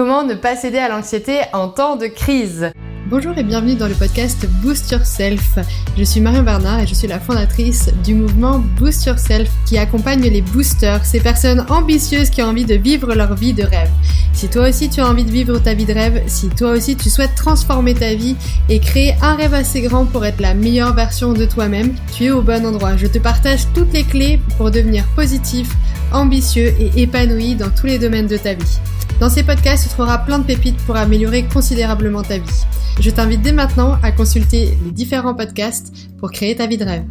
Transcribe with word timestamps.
Comment 0.00 0.24
ne 0.24 0.32
pas 0.32 0.56
céder 0.56 0.78
à 0.78 0.88
l'anxiété 0.88 1.40
en 1.52 1.68
temps 1.68 1.96
de 1.96 2.06
crise 2.06 2.72
Bonjour 3.08 3.36
et 3.36 3.42
bienvenue 3.42 3.74
dans 3.74 3.86
le 3.86 3.92
podcast 3.92 4.46
Boost 4.62 4.90
Yourself. 4.92 5.58
Je 5.94 6.04
suis 6.04 6.22
Marion 6.22 6.42
Bernard 6.42 6.80
et 6.80 6.86
je 6.86 6.94
suis 6.94 7.06
la 7.06 7.20
fondatrice 7.20 7.90
du 8.02 8.14
mouvement 8.14 8.60
Boost 8.78 9.04
Yourself 9.04 9.50
qui 9.66 9.76
accompagne 9.76 10.22
les 10.22 10.40
boosters, 10.40 11.04
ces 11.04 11.20
personnes 11.20 11.66
ambitieuses 11.68 12.30
qui 12.30 12.40
ont 12.40 12.46
envie 12.46 12.64
de 12.64 12.76
vivre 12.76 13.14
leur 13.14 13.34
vie 13.34 13.52
de 13.52 13.62
rêve. 13.62 13.90
Si 14.32 14.48
toi 14.48 14.70
aussi 14.70 14.88
tu 14.88 15.02
as 15.02 15.06
envie 15.06 15.26
de 15.26 15.30
vivre 15.30 15.58
ta 15.58 15.74
vie 15.74 15.84
de 15.84 15.92
rêve, 15.92 16.22
si 16.28 16.48
toi 16.48 16.70
aussi 16.70 16.96
tu 16.96 17.10
souhaites 17.10 17.34
transformer 17.34 17.92
ta 17.92 18.14
vie 18.14 18.36
et 18.70 18.80
créer 18.80 19.16
un 19.20 19.34
rêve 19.34 19.52
assez 19.52 19.82
grand 19.82 20.06
pour 20.06 20.24
être 20.24 20.40
la 20.40 20.54
meilleure 20.54 20.94
version 20.94 21.34
de 21.34 21.44
toi-même, 21.44 21.94
tu 22.16 22.24
es 22.24 22.30
au 22.30 22.40
bon 22.40 22.64
endroit. 22.64 22.96
Je 22.96 23.06
te 23.06 23.18
partage 23.18 23.66
toutes 23.74 23.92
les 23.92 24.04
clés 24.04 24.40
pour 24.56 24.70
devenir 24.70 25.04
positif, 25.14 25.68
ambitieux 26.10 26.72
et 26.80 27.02
épanoui 27.02 27.54
dans 27.54 27.68
tous 27.68 27.84
les 27.84 27.98
domaines 27.98 28.28
de 28.28 28.38
ta 28.38 28.54
vie. 28.54 28.78
Dans 29.20 29.28
ces 29.28 29.42
podcasts, 29.42 29.82
tu 29.82 29.90
trouveras 29.90 30.16
plein 30.16 30.38
de 30.38 30.46
pépites 30.46 30.82
pour 30.86 30.96
améliorer 30.96 31.44
considérablement 31.44 32.22
ta 32.22 32.38
vie. 32.38 32.64
Je 33.00 33.10
t'invite 33.10 33.42
dès 33.42 33.52
maintenant 33.52 33.98
à 34.02 34.12
consulter 34.12 34.78
les 34.82 34.92
différents 34.92 35.34
podcasts 35.34 35.92
pour 36.18 36.32
créer 36.32 36.56
ta 36.56 36.66
vie 36.66 36.78
de 36.78 36.86
rêve. 36.86 37.04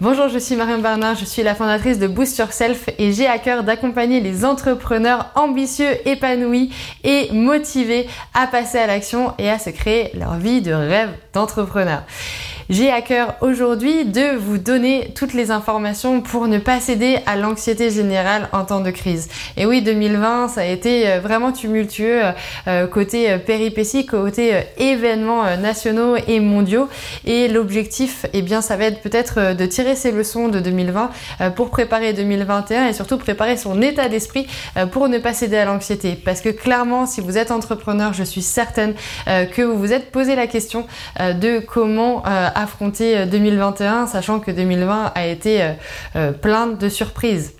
Bonjour, 0.00 0.28
je 0.28 0.38
suis 0.38 0.54
Marion 0.54 0.78
Bernard, 0.78 1.16
je 1.16 1.24
suis 1.24 1.42
la 1.42 1.56
fondatrice 1.56 1.98
de 1.98 2.06
Boost 2.06 2.38
Yourself 2.38 2.90
et 2.96 3.12
j'ai 3.12 3.26
à 3.26 3.38
cœur 3.40 3.64
d'accompagner 3.64 4.20
les 4.20 4.44
entrepreneurs 4.44 5.32
ambitieux, 5.34 6.06
épanouis 6.06 6.72
et 7.02 7.32
motivés 7.32 8.06
à 8.32 8.46
passer 8.46 8.78
à 8.78 8.86
l'action 8.86 9.34
et 9.38 9.50
à 9.50 9.58
se 9.58 9.70
créer 9.70 10.12
leur 10.14 10.36
vie 10.36 10.60
de 10.60 10.72
rêve 10.72 11.10
d'entrepreneur. 11.32 12.04
J'ai 12.68 12.90
à 12.90 13.00
cœur 13.00 13.36
aujourd'hui 13.42 14.04
de 14.04 14.34
vous 14.36 14.58
donner 14.58 15.12
toutes 15.14 15.34
les 15.34 15.52
informations 15.52 16.20
pour 16.20 16.48
ne 16.48 16.58
pas 16.58 16.80
céder 16.80 17.20
à 17.24 17.36
l'anxiété 17.36 17.90
générale 17.90 18.48
en 18.52 18.64
temps 18.64 18.80
de 18.80 18.90
crise. 18.90 19.28
Et 19.56 19.66
oui, 19.66 19.82
2020, 19.82 20.48
ça 20.48 20.62
a 20.62 20.64
été 20.64 21.08
euh, 21.08 21.20
vraiment 21.20 21.52
tumultueux 21.52 22.22
euh, 22.66 22.88
côté 22.88 23.38
péripéties, 23.38 24.04
côté 24.04 24.52
euh, 24.52 24.60
événements 24.78 25.56
nationaux 25.58 26.16
et 26.26 26.40
mondiaux. 26.40 26.88
Et 27.24 27.46
l'objectif, 27.46 28.26
eh 28.32 28.42
bien, 28.42 28.60
ça 28.60 28.76
va 28.76 28.86
être 28.86 29.00
peut-être 29.00 29.54
de 29.54 29.66
tirer 29.66 29.94
ses 29.94 30.10
leçons 30.10 30.48
de 30.48 30.58
2020 30.58 31.10
pour 31.54 31.70
préparer 31.70 32.14
2021 32.14 32.88
et 32.88 32.92
surtout 32.92 33.16
préparer 33.16 33.56
son 33.56 33.80
état 33.80 34.08
d'esprit 34.08 34.48
pour 34.90 35.08
ne 35.08 35.18
pas 35.18 35.32
céder 35.32 35.56
à 35.56 35.64
l'anxiété. 35.64 36.16
Parce 36.16 36.40
que 36.40 36.48
clairement, 36.48 37.06
si 37.06 37.20
vous 37.20 37.38
êtes 37.38 37.52
entrepreneur, 37.52 38.12
je 38.12 38.24
suis 38.24 38.42
certaine 38.42 38.94
que 39.26 39.62
vous 39.62 39.78
vous 39.78 39.92
êtes 39.92 40.10
posé 40.10 40.34
la 40.34 40.46
question 40.46 40.86
de 41.18 41.60
comment 41.60 42.22
affronter 42.56 43.26
2021, 43.26 44.04
euh, 44.04 44.06
sachant 44.06 44.40
que 44.40 44.50
2020 44.50 45.12
a 45.14 45.26
été 45.26 45.62
euh, 45.62 45.72
euh, 46.16 46.32
plein 46.32 46.66
de 46.66 46.88
surprises. 46.88 47.52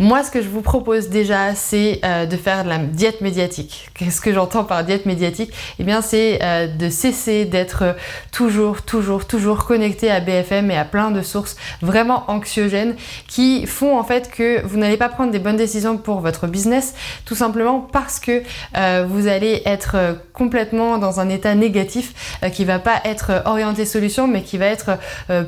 Moi, 0.00 0.22
ce 0.22 0.30
que 0.30 0.40
je 0.40 0.48
vous 0.48 0.62
propose 0.62 1.08
déjà, 1.08 1.56
c'est 1.56 2.00
euh, 2.04 2.24
de 2.24 2.36
faire 2.36 2.62
de 2.62 2.68
la 2.68 2.78
diète 2.78 3.20
médiatique. 3.20 3.90
Qu'est-ce 3.94 4.20
que 4.20 4.32
j'entends 4.32 4.62
par 4.62 4.84
diète 4.84 5.06
médiatique? 5.06 5.52
Eh 5.80 5.82
bien, 5.82 6.02
c'est 6.02 6.38
euh, 6.40 6.68
de 6.68 6.88
cesser 6.88 7.46
d'être 7.46 7.96
toujours, 8.30 8.82
toujours, 8.82 9.26
toujours 9.26 9.64
connecté 9.64 10.08
à 10.08 10.20
BFM 10.20 10.70
et 10.70 10.78
à 10.78 10.84
plein 10.84 11.10
de 11.10 11.20
sources 11.20 11.56
vraiment 11.82 12.22
anxiogènes 12.28 12.94
qui 13.26 13.66
font 13.66 13.98
en 13.98 14.04
fait 14.04 14.30
que 14.30 14.64
vous 14.64 14.76
n'allez 14.78 14.96
pas 14.96 15.08
prendre 15.08 15.32
des 15.32 15.40
bonnes 15.40 15.56
décisions 15.56 15.96
pour 15.96 16.20
votre 16.20 16.46
business, 16.46 16.94
tout 17.24 17.34
simplement 17.34 17.80
parce 17.80 18.20
que 18.20 18.44
euh, 18.76 19.04
vous 19.08 19.26
allez 19.26 19.62
être 19.66 19.96
complètement 20.32 20.98
dans 20.98 21.18
un 21.18 21.28
état 21.28 21.56
négatif 21.56 22.38
qui 22.52 22.64
va 22.64 22.78
pas 22.78 23.00
être 23.04 23.42
orienté 23.46 23.84
solution, 23.84 24.28
mais 24.28 24.42
qui 24.42 24.58
va 24.58 24.66
être 24.66 24.98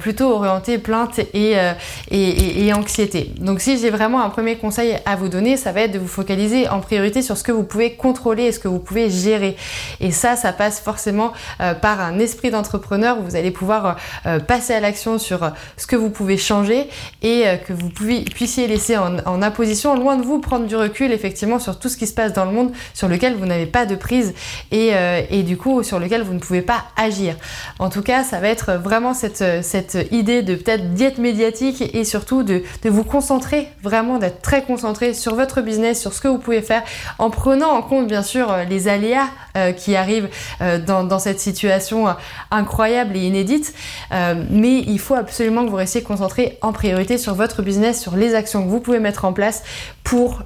plutôt 0.01 0.33
orienté 0.33 0.79
plainte 0.79 1.20
et, 1.35 2.73
anxiété. 2.73 3.33
Donc, 3.39 3.61
si 3.61 3.79
j'ai 3.79 3.91
vraiment 3.91 4.20
un 4.20 4.31
premier 4.41 4.56
conseil 4.56 4.96
à 5.05 5.16
vous 5.16 5.28
donner, 5.28 5.58
ça 5.58 5.70
va 5.70 5.83
être 5.83 5.92
de 5.92 5.98
vous 5.98 6.08
focaliser 6.08 6.66
en 6.66 6.80
priorité 6.80 7.20
sur 7.20 7.36
ce 7.36 7.44
que 7.44 7.52
vous 7.52 7.62
pouvez 7.62 7.92
contrôler 7.92 8.44
et 8.44 8.52
ce 8.52 8.58
que 8.58 8.69
vous 8.69 8.78
pouvez 8.78 9.10
gérer. 9.10 9.55
Et 10.00 10.12
ça, 10.12 10.34
ça 10.34 10.55
passe 10.55 10.80
forcément 10.80 11.34
euh, 11.60 11.74
par 11.74 12.00
un 12.00 12.19
esprit 12.19 12.50
d'entrepreneur 12.50 13.18
où 13.18 13.22
vous 13.22 13.36
allez 13.36 13.50
pouvoir 13.50 13.96
euh, 14.24 14.38
passer 14.38 14.72
à 14.72 14.80
l'action 14.80 15.18
sur 15.18 15.52
ce 15.77 15.86
que 15.86 15.95
vous 15.95 16.08
pouvez 16.08 16.39
changer 16.39 16.89
et 17.20 17.46
euh, 17.46 17.56
que 17.56 17.74
vous 17.74 17.90
puissiez 17.90 18.67
laisser 18.67 18.96
en, 18.96 19.18
en, 19.27 19.42
imposition, 19.42 19.95
loin 19.95 20.17
de 20.17 20.23
vous, 20.23 20.40
prendre 20.40 20.67
du 20.67 20.74
recul 20.74 21.12
effectivement 21.12 21.58
sur 21.58 21.79
tout 21.79 21.90
ce 21.90 21.98
qui 21.98 22.06
se 22.06 22.14
passe 22.14 22.33
dans 22.33 22.46
le 22.46 22.52
monde 22.52 22.73
sur 22.95 23.08
lequel 23.08 23.34
vous 23.34 23.45
n'avez 23.45 23.67
pas 23.67 23.84
de 23.84 23.95
prise 23.95 24.33
et, 24.73 25.42
du 25.42 25.58
coup 25.58 25.83
sur 25.83 25.98
lequel 25.98 26.23
vous 26.23 26.33
ne 26.33 26.39
pouvez 26.39 26.62
pas 26.62 26.84
agir. 26.96 27.36
En 27.79 27.90
tout 27.90 28.00
cas, 28.00 28.24
ça 28.24 28.40
va 28.40 28.48
être 28.48 28.73
vraiment 28.73 29.12
cette, 29.12 29.45
cette 29.62 29.98
idée 30.11 30.40
de 30.40 30.55
peut-être 30.55 30.95
diète 30.95 31.18
médiatique 31.18 31.95
et 31.95 32.05
surtout 32.05 32.42
de, 32.42 32.62
de 32.83 32.89
vous 32.89 33.05
concentrer 33.05 33.68
vraiment, 33.83 34.17
d'être 34.17 34.30
très 34.42 34.63
concentré 34.63 35.14
sur 35.14 35.35
votre 35.35 35.61
business, 35.61 36.01
sur 36.01 36.13
ce 36.13 36.20
que 36.20 36.29
vous 36.29 36.39
pouvez 36.39 36.63
faire, 36.63 36.83
en 37.18 37.30
prenant 37.30 37.70
en 37.70 37.83
compte 37.83 38.07
bien 38.07 38.23
sûr 38.23 38.51
euh, 38.51 38.64
les 38.64 38.89
aléas 38.89 39.29
euh, 39.57 39.73
qui 39.73 39.96
arrivent 39.96 40.29
euh, 40.61 40.79
dans, 40.79 41.18
cette 41.18 41.41
situation 41.41 42.07
incroyable 42.51 43.17
et 43.17 43.20
inédite. 43.20 43.74
mais 44.11 44.79
il 44.79 44.98
faut 44.98 45.14
absolument 45.14 45.64
que 45.64 45.70
vous 45.70 45.77
restiez 45.77 46.02
concentré 46.02 46.58
en 46.63 46.73
priorité 46.73 47.18
sur 47.18 47.35
votre 47.35 47.61
business, 47.63 48.01
sur 48.01 48.17
les 48.17 48.35
actions 48.35 48.64
que 48.64 48.70
vous 48.70 48.80
pouvez 48.80 49.01
mettre 49.01 49.27
en 49.27 49.35
place 49.35 49.63
pour, 50.02 50.42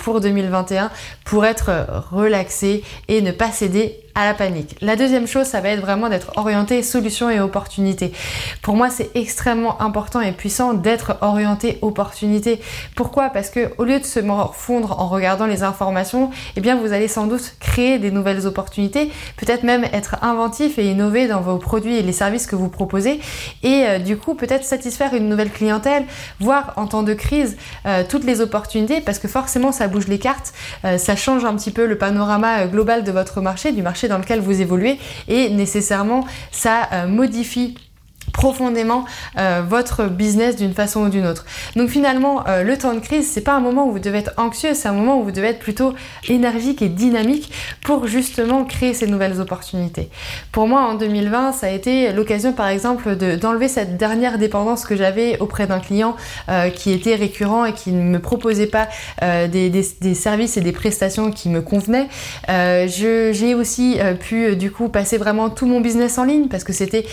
pour 0.00 0.20
2021, 0.20 0.90
pour 1.24 1.46
être 1.46 1.86
relaxé 2.10 2.84
et 3.06 3.22
ne 3.22 3.30
pas 3.30 3.50
céder 3.50 4.07
la 4.24 4.34
panique. 4.34 4.76
La 4.80 4.96
deuxième 4.96 5.26
chose, 5.26 5.46
ça 5.46 5.60
va 5.60 5.70
être 5.70 5.80
vraiment 5.80 6.08
d'être 6.08 6.32
orienté 6.36 6.82
solution 6.82 7.30
et 7.30 7.40
opportunité. 7.40 8.12
Pour 8.62 8.74
moi, 8.74 8.90
c'est 8.90 9.10
extrêmement 9.14 9.80
important 9.80 10.20
et 10.20 10.32
puissant 10.32 10.74
d'être 10.74 11.16
orienté 11.20 11.78
opportunité. 11.82 12.60
Pourquoi? 12.96 13.30
Parce 13.30 13.50
que 13.50 13.70
au 13.78 13.84
lieu 13.84 13.98
de 13.98 14.04
se 14.04 14.20
morfondre 14.20 15.00
en 15.00 15.08
regardant 15.08 15.46
les 15.46 15.62
informations, 15.62 16.30
eh 16.56 16.60
bien 16.60 16.76
vous 16.76 16.92
allez 16.92 17.08
sans 17.08 17.26
doute 17.26 17.54
créer 17.60 17.98
des 17.98 18.10
nouvelles 18.10 18.46
opportunités, 18.46 19.10
peut-être 19.36 19.62
même 19.62 19.84
être 19.92 20.16
inventif 20.22 20.78
et 20.78 20.90
innover 20.90 21.28
dans 21.28 21.40
vos 21.40 21.58
produits 21.58 21.96
et 21.96 22.02
les 22.02 22.12
services 22.12 22.46
que 22.46 22.56
vous 22.56 22.68
proposez 22.68 23.20
et 23.62 23.84
euh, 23.86 23.98
du 23.98 24.16
coup 24.16 24.34
peut-être 24.34 24.64
satisfaire 24.64 25.14
une 25.14 25.28
nouvelle 25.28 25.50
clientèle, 25.50 26.04
voir 26.40 26.72
en 26.76 26.86
temps 26.86 27.02
de 27.02 27.14
crise 27.14 27.56
euh, 27.86 28.02
toutes 28.08 28.24
les 28.24 28.40
opportunités 28.40 29.00
parce 29.00 29.18
que 29.18 29.28
forcément 29.28 29.72
ça 29.72 29.88
bouge 29.88 30.08
les 30.08 30.18
cartes, 30.18 30.52
euh, 30.84 30.98
ça 30.98 31.16
change 31.16 31.44
un 31.44 31.54
petit 31.54 31.70
peu 31.70 31.86
le 31.86 31.98
panorama 31.98 32.66
global 32.66 33.04
de 33.04 33.12
votre 33.12 33.40
marché, 33.40 33.72
du 33.72 33.82
marché 33.82 34.07
dans 34.08 34.18
lequel 34.18 34.40
vous 34.40 34.60
évoluez 34.60 34.98
et 35.28 35.50
nécessairement 35.50 36.24
ça 36.50 36.88
euh, 36.92 37.06
modifie 37.06 37.74
profondément 38.38 39.04
euh, 39.36 39.62
votre 39.68 40.04
business 40.04 40.54
d'une 40.54 40.72
façon 40.72 41.00
ou 41.00 41.08
d'une 41.08 41.26
autre. 41.26 41.44
Donc 41.74 41.88
finalement, 41.88 42.46
euh, 42.46 42.62
le 42.62 42.78
temps 42.78 42.94
de 42.94 43.00
crise, 43.00 43.28
c'est 43.28 43.40
pas 43.40 43.54
un 43.54 43.58
moment 43.58 43.88
où 43.88 43.90
vous 43.90 43.98
devez 43.98 44.18
être 44.18 44.30
anxieux, 44.36 44.74
c'est 44.74 44.86
un 44.86 44.92
moment 44.92 45.18
où 45.18 45.24
vous 45.24 45.32
devez 45.32 45.48
être 45.48 45.58
plutôt 45.58 45.92
énergique 46.28 46.80
et 46.80 46.88
dynamique 46.88 47.52
pour 47.82 48.06
justement 48.06 48.62
créer 48.64 48.94
ces 48.94 49.08
nouvelles 49.08 49.40
opportunités. 49.40 50.08
Pour 50.52 50.68
moi, 50.68 50.82
en 50.82 50.94
2020, 50.94 51.50
ça 51.50 51.66
a 51.66 51.70
été 51.70 52.12
l'occasion, 52.12 52.52
par 52.52 52.68
exemple, 52.68 53.16
d'enlever 53.16 53.66
cette 53.66 53.96
dernière 53.96 54.38
dépendance 54.38 54.84
que 54.84 54.94
j'avais 54.94 55.40
auprès 55.40 55.66
d'un 55.66 55.80
client 55.80 56.14
euh, 56.48 56.70
qui 56.70 56.92
était 56.92 57.16
récurrent 57.16 57.64
et 57.64 57.72
qui 57.72 57.90
ne 57.90 58.04
me 58.04 58.20
proposait 58.20 58.68
pas 58.68 58.86
des, 59.20 59.68
des, 59.68 59.84
des, 60.00 60.14
services 60.14 60.56
et 60.56 60.60
des 60.60 60.70
prestations 60.70 61.32
qui 61.32 61.48
me 61.48 61.60
convenaient. 61.60 62.06
J'ai 62.46 63.54
aussi 63.56 63.98
pu 64.20 64.54
du 64.54 64.70
coup 64.70 64.88
passer 64.88 65.18
vraiment 65.18 65.50
tout 65.50 65.66
mon 65.66 65.80
business 65.80 66.18
en 66.18 66.24
ligne 66.24 66.46
parce 66.46 66.62
que 66.62 66.72
c'était 66.72 67.04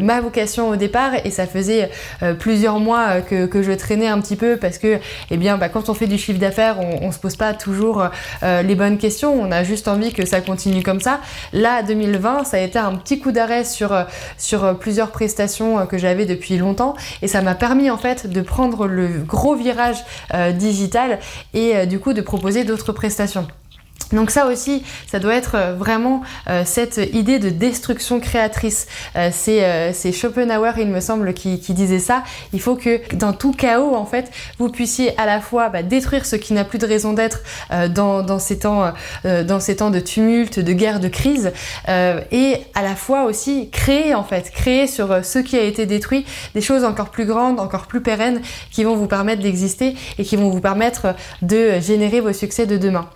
ma 0.00 0.20
vocation 0.20 0.63
au 0.68 0.76
départ 0.76 1.12
et 1.24 1.30
ça 1.30 1.46
faisait 1.46 1.90
euh, 2.22 2.34
plusieurs 2.34 2.78
mois 2.78 3.20
euh, 3.32 3.46
que, 3.46 3.62
je 3.62 3.72
traînais 3.72 4.08
un 4.08 4.20
petit 4.20 4.36
peu 4.36 4.56
parce 4.56 4.78
que 4.78 4.98
eh 5.30 5.36
bien 5.36 5.56
bah, 5.58 5.68
quand 5.68 5.88
on 5.88 5.94
fait 5.94 6.06
du 6.06 6.18
chiffre 6.18 6.38
d'affaires 6.38 6.78
on, 6.80 7.12
se 7.12 7.18
pose 7.18 7.36
pas 7.36 7.54
toujours 7.54 8.04
euh, 8.42 8.62
les 8.62 8.74
bonnes 8.74 8.98
questions. 8.98 9.32
On 9.40 9.52
a 9.52 9.62
juste 9.64 9.88
envie 9.88 10.12
que 10.12 10.26
ça 10.26 10.40
continue 10.40 10.82
comme 10.82 11.00
ça. 11.00 11.20
Là 11.52 11.82
2020 11.82 12.44
ça 12.44 12.56
a 12.56 12.60
été 12.60 12.78
un 12.78 12.94
petit 12.96 13.20
coup 13.20 13.32
d'arrêt 13.32 13.64
sur, 13.64 13.94
sur 14.38 14.78
plusieurs 14.78 15.10
prestations 15.10 15.86
que 15.86 15.98
j'avais 15.98 16.26
depuis 16.26 16.58
longtemps 16.58 16.94
et 17.22 17.28
ça 17.28 17.42
m'a 17.42 17.54
permis 17.54 17.90
en 17.90 17.98
fait 17.98 18.26
de 18.26 18.40
prendre 18.40 18.86
le 18.86 19.08
gros 19.26 19.54
virage 19.54 20.04
digital 20.54 21.18
et 21.52 21.86
du 21.86 21.98
coup 21.98 22.12
de 22.12 22.20
proposer 22.20 22.64
d'autres 22.64 22.92
prestations 22.92 23.46
donc 24.12 24.30
ça 24.30 24.46
aussi, 24.46 24.82
ça 25.06 25.18
doit 25.18 25.34
être 25.34 25.54
euh, 25.54 25.74
vraiment 25.74 26.22
euh, 26.48 26.62
cette 26.64 27.00
idée 27.12 27.38
de 27.38 27.48
destruction 27.48 28.20
créatrice. 28.20 28.86
Euh, 29.16 29.30
c'est 29.32 30.12
Schopenhauer, 30.12 30.72
il 30.78 30.88
me 30.88 31.00
semble, 31.00 31.34
qui, 31.34 31.58
disait 31.58 31.98
ça. 31.98 32.22
Il 32.52 32.60
faut 32.60 32.76
que 32.76 33.00
dans 33.14 33.32
tout 33.32 33.52
chaos, 33.52 33.94
en 33.94 34.06
fait, 34.06 34.30
vous 34.58 34.68
puissiez 34.68 35.18
à 35.18 35.26
la 35.26 35.40
fois 35.40 35.68
bah, 35.68 35.82
détruire 35.82 36.26
ce 36.26 36.36
qui 36.36 36.52
n'a 36.52 36.64
plus 36.64 36.78
de 36.78 36.86
raison 36.86 37.12
d'être 37.12 37.40
dans, 37.90 38.38
ces 38.38 38.58
temps, 38.58 38.92
de 39.24 40.00
tumulte, 40.00 40.60
de 40.60 40.72
guerre, 40.72 41.00
de 41.00 41.08
crise, 41.08 41.52
et 41.88 42.56
à 42.74 42.82
la 42.82 42.94
fois 42.94 43.24
aussi 43.24 43.70
créer, 43.70 44.14
en 44.14 44.24
fait, 44.24 44.50
créer 44.50 44.86
sur 44.86 45.24
ce 45.24 45.38
qui 45.38 45.56
a 45.56 45.62
été 45.62 45.86
détruit 45.86 46.24
des 46.54 46.60
choses 46.60 46.84
encore 46.84 47.10
plus 47.10 47.24
grandes, 47.24 47.58
encore 47.58 47.86
plus 47.86 48.00
pérennes, 48.00 48.40
qui 48.70 48.84
vont 48.84 48.94
vous 48.94 49.08
permettre 49.08 49.42
d'exister 49.42 49.96
et 50.18 50.24
qui 50.24 50.36
vont 50.36 50.50
vous 50.50 50.60
permettre 50.60 51.14
de 51.42 51.80
générer 51.80 52.20
vos 52.20 52.32
succès 52.32 52.66
de 52.66 52.76
demain. 52.76 53.08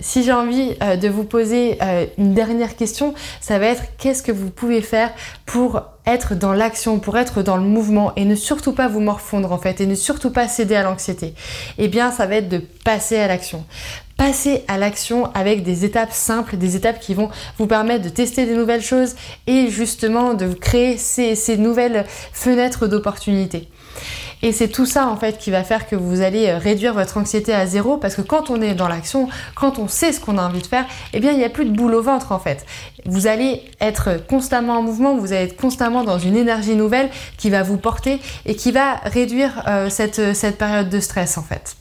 Si 0.00 0.22
j'ai 0.22 0.32
envie 0.32 0.74
euh, 0.82 0.96
de 0.96 1.08
vous 1.08 1.24
poser 1.24 1.78
euh, 1.82 2.06
une 2.18 2.34
dernière 2.34 2.76
question, 2.76 3.14
ça 3.40 3.58
va 3.58 3.66
être 3.66 3.82
qu'est-ce 3.98 4.22
que 4.22 4.32
vous 4.32 4.50
pouvez 4.50 4.82
faire 4.82 5.10
pour 5.46 5.82
être 6.06 6.34
dans 6.34 6.52
l'action, 6.52 6.98
pour 6.98 7.16
être 7.16 7.42
dans 7.42 7.56
le 7.56 7.62
mouvement 7.62 8.12
et 8.16 8.24
ne 8.24 8.34
surtout 8.34 8.72
pas 8.72 8.88
vous 8.88 9.00
morfondre 9.00 9.52
en 9.52 9.58
fait 9.58 9.80
et 9.80 9.86
ne 9.86 9.94
surtout 9.94 10.30
pas 10.30 10.48
céder 10.48 10.74
à 10.74 10.82
l'anxiété? 10.82 11.34
Eh 11.78 11.88
bien, 11.88 12.10
ça 12.10 12.26
va 12.26 12.36
être 12.36 12.48
de 12.48 12.58
passer 12.84 13.18
à 13.18 13.28
l'action 13.28 13.64
passez 14.22 14.62
à 14.68 14.78
l'action 14.78 15.32
avec 15.34 15.64
des 15.64 15.84
étapes 15.84 16.12
simples, 16.12 16.56
des 16.56 16.76
étapes 16.76 17.00
qui 17.00 17.12
vont 17.12 17.28
vous 17.58 17.66
permettre 17.66 18.04
de 18.04 18.08
tester 18.08 18.46
des 18.46 18.54
nouvelles 18.54 18.82
choses 18.82 19.16
et 19.48 19.68
justement 19.68 20.34
de 20.34 20.52
créer 20.52 20.96
ces, 20.96 21.34
ces 21.34 21.56
nouvelles 21.56 22.04
fenêtres 22.32 22.86
d'opportunités. 22.86 23.68
Et 24.42 24.52
c'est 24.52 24.68
tout 24.68 24.86
ça 24.86 25.06
en 25.06 25.16
fait 25.16 25.38
qui 25.38 25.50
va 25.50 25.62
faire 25.62 25.88
que 25.88 25.96
vous 25.96 26.20
allez 26.20 26.48
euh, 26.48 26.58
réduire 26.58 26.94
votre 26.94 27.16
anxiété 27.16 27.54
à 27.54 27.66
zéro 27.66 27.96
parce 27.96 28.16
que 28.16 28.22
quand 28.22 28.50
on 28.50 28.60
est 28.60 28.74
dans 28.74 28.88
l'action, 28.88 29.28
quand 29.54 29.78
on 29.78 29.88
sait 29.88 30.12
ce 30.12 30.20
qu'on 30.20 30.36
a 30.36 30.42
envie 30.42 30.62
de 30.62 30.66
faire, 30.66 30.84
eh 31.12 31.20
bien 31.20 31.32
il 31.32 31.38
n'y 31.38 31.44
a 31.44 31.50
plus 31.50 31.64
de 31.64 31.70
boule 31.70 31.94
au 31.94 32.02
ventre 32.02 32.32
en 32.32 32.38
fait. 32.38 32.66
Vous 33.06 33.26
allez 33.26 33.62
être 33.80 34.26
constamment 34.26 34.78
en 34.78 34.82
mouvement, 34.82 35.16
vous 35.16 35.32
allez 35.32 35.44
être 35.44 35.56
constamment 35.56 36.04
dans 36.04 36.18
une 36.18 36.36
énergie 36.36 36.74
nouvelle 36.74 37.10
qui 37.38 37.50
va 37.50 37.62
vous 37.62 37.78
porter 37.78 38.20
et 38.44 38.56
qui 38.56 38.72
va 38.72 38.96
réduire 39.04 39.62
euh, 39.68 39.88
cette, 39.90 40.34
cette 40.34 40.58
période 40.58 40.88
de 40.88 41.00
stress 41.00 41.38
en 41.38 41.42
fait. 41.42 41.76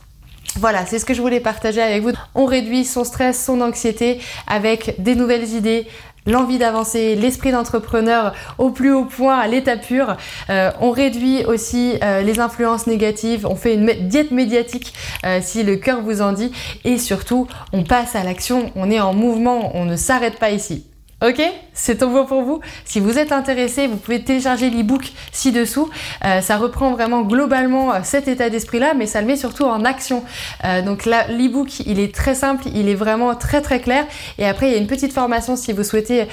Voilà, 0.58 0.86
c'est 0.86 1.00
ce 1.00 1.06
que 1.06 1.14
je 1.14 1.22
voulais 1.22 1.40
partager 1.40 1.82
avec 1.82 2.04
vous. 2.04 2.12
On 2.36 2.46
réduit 2.46 2.84
son 2.84 3.04
stress, 3.04 3.44
son 3.44 3.62
anxiété 3.62 4.20
avec 4.48 4.96
des 5.02 5.16
nouvelles 5.16 5.50
idées, 5.50 5.88
l'envie 6.26 6.58
d'avancer, 6.58 7.16
l'esprit 7.16 7.52
d'entrepreneur 7.52 8.34
au 8.58 8.70
plus 8.70 8.92
haut 8.92 9.06
point, 9.06 9.38
à 9.38 9.48
l'état 9.48 9.78
pur. 9.78 10.18
Euh, 10.50 10.72
on 10.82 10.92
réduit 10.92 11.46
aussi 11.46 11.94
euh, 12.04 12.22
les 12.22 12.40
influences 12.40 12.86
négatives, 12.86 13.48
on 13.48 13.56
fait 13.56 13.76
une 13.76 14.08
diète 14.08 14.32
médiatique 14.32 14.94
euh, 15.26 15.40
si 15.42 15.64
le 15.64 15.78
cœur 15.78 16.02
vous 16.02 16.22
en 16.22 16.34
dit 16.34 16.52
et 16.84 16.98
surtout 16.98 17.48
on 17.72 17.84
passe 17.84 18.16
à 18.16 18.24
l'action, 18.24 18.72
on 18.76 18.92
est 18.92 19.00
en 19.00 19.14
mouvement, 19.14 19.72
on 19.76 19.86
ne 19.86 19.96
s'arrête 19.96 20.38
pas 20.38 20.52
ici. 20.52 20.86
Ok 21.24 21.40
C'est 21.76 22.00
tout 22.00 22.10
bon 22.10 22.26
pour 22.26 22.42
vous 22.42 22.62
Si 22.84 23.00
vous 23.00 23.20
êtes 23.20 23.32
intéressé, 23.32 23.86
vous 23.86 23.98
pouvez 23.98 24.24
télécharger 24.24 24.72
l'e-book 24.72 25.12
ci-dessous. 25.32 25.88
Euh, 26.26 26.42
ça 26.42 26.58
reprend 26.58 26.94
vraiment 26.94 27.22
globalement 27.22 27.94
euh, 27.94 28.00
cet 28.02 28.28
état 28.28 28.50
d'esprit-là, 28.50 28.96
mais 28.96 29.06
ça 29.06 29.22
le 29.22 29.28
met 29.28 29.36
surtout 29.36 29.66
en 29.66 29.86
action. 29.86 30.24
Euh, 30.66 30.82
donc 30.82 31.06
là, 31.06 31.28
l'e-book, 31.28 31.82
il 31.86 32.00
est 32.00 32.14
très 32.14 32.34
simple, 32.34 32.64
il 32.74 32.90
est 32.90 32.96
vraiment 32.96 33.36
très 33.36 33.62
très 33.62 33.80
clair. 33.82 34.08
Et 34.40 34.48
après, 34.48 34.70
il 34.70 34.72
y 34.72 34.76
a 34.76 34.80
une 34.80 34.88
petite 34.88 35.14
formation 35.14 35.56
si 35.56 35.74
vous 35.74 35.84
souhaitez 35.84 36.26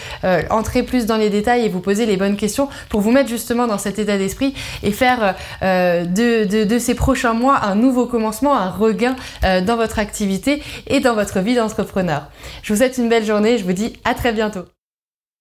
entrer 0.51 0.83
plus 0.83 1.05
dans 1.05 1.17
les 1.17 1.29
détails 1.29 1.67
et 1.67 1.69
vous 1.69 1.81
poser 1.81 2.07
les 2.07 2.17
bonnes 2.17 2.37
questions 2.37 2.69
pour 2.89 3.03
vous 3.03 3.11
mettre 3.11 3.29
justement 3.29 3.67
dans 3.67 3.79
cet 3.79 3.99
état 3.99 4.17
d'esprit 4.17 4.55
et 4.83 4.93
faire 4.93 5.35
de, 5.63 6.45
de, 6.45 6.65
de, 6.65 6.79
ces 6.79 6.95
prochains 6.95 7.35
mois 7.35 7.61
un 7.65 7.75
nouveau 7.75 8.07
commencement, 8.07 8.57
un 8.57 8.71
regain 8.71 9.17
dans 9.43 9.77
votre 9.77 9.99
activité 9.99 10.63
et 10.87 11.01
dans 11.01 11.15
votre 11.15 11.41
vie 11.41 11.55
d'entrepreneur. 11.55 12.29
Je 12.63 12.73
vous 12.73 12.79
souhaite 12.79 12.99
une 12.99 13.09
belle 13.09 13.25
journée, 13.25 13.59
je 13.59 13.65
vous 13.65 13.73
dis 13.73 13.95
à 14.05 14.15
très 14.15 14.33
bientôt. 14.33 14.65